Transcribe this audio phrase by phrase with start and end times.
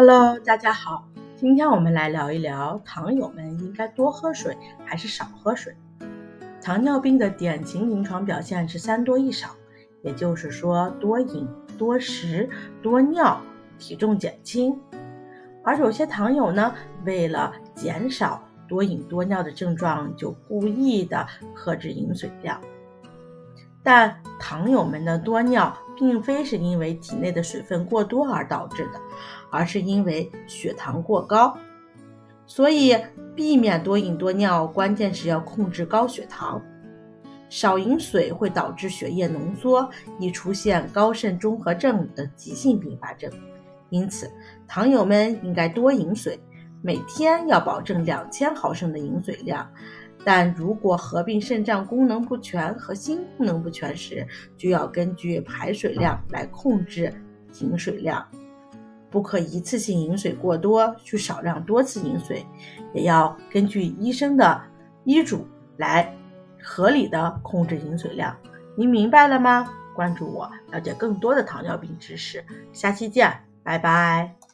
[0.00, 5.76] Hello，大家好，今天我们来聊一聊糖友们应该多喝水还是少喝水。
[6.62, 9.48] 糖尿病的典型临床表现是三多一少，
[10.04, 12.48] 也就是说多饮、多食、
[12.80, 13.40] 多尿，
[13.76, 14.80] 体重减轻。
[15.64, 16.72] 而有些糖友呢，
[17.04, 21.26] 为了减少多饮多尿的症状，就故意的
[21.56, 22.60] 克制饮水量。
[23.82, 29.00] 但糖友们的多尿并非是因为体内的水分过多而导致的，
[29.50, 31.56] 而是因为血糖过高。
[32.46, 32.96] 所以，
[33.34, 36.62] 避免多饮多尿，关键是要控制高血糖。
[37.50, 39.88] 少饮水会导致血液浓缩，
[40.18, 43.30] 易出现高渗综合症等急性并发症。
[43.90, 44.30] 因此，
[44.66, 46.38] 糖友们应该多饮水，
[46.82, 49.66] 每天要保证两千毫升的饮水量。
[50.30, 54.28] 但如果合并肾脏功能不全和心功能不全时，
[54.58, 57.10] 就要根据排水量来控制
[57.62, 58.22] 饮水量，
[59.08, 62.44] 不可一次性饮水过多，需少量多次饮水，
[62.92, 64.60] 也要根据医生的
[65.04, 65.46] 医嘱
[65.78, 66.14] 来
[66.62, 68.36] 合理的控制饮水量。
[68.76, 69.66] 您明白了吗？
[69.94, 72.44] 关注我，了解更多的糖尿病知识。
[72.74, 73.32] 下期见，
[73.62, 74.47] 拜拜。